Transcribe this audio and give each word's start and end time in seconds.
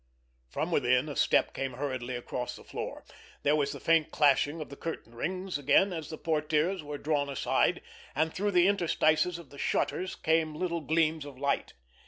From 0.49 0.71
within 0.71 1.07
a 1.09 1.15
step 1.15 1.53
came 1.53 1.73
hurriedly 1.73 2.15
across 2.15 2.55
the 2.55 2.63
floor, 2.63 3.05
there 3.43 3.55
was 3.55 3.71
the 3.71 3.79
faint 3.79 4.09
clashing 4.09 4.59
of 4.59 4.69
the 4.69 4.75
curtain 4.75 5.13
rings 5.13 5.59
again 5.59 5.93
as 5.93 6.09
the 6.09 6.17
portières 6.17 6.81
were 6.81 6.97
drawn 6.97 7.29
aside, 7.29 7.83
and 8.15 8.33
through 8.33 8.49
the 8.49 8.67
interstices 8.67 9.37
of 9.37 9.51
the 9.51 9.59
shutters 9.59 10.15
came 10.15 10.55
little 10.55 10.81
gleams 10.81 11.23
of 11.23 11.37
light. 11.37 11.73